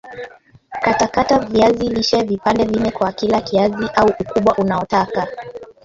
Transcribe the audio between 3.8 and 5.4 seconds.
au ukubwa unaotaka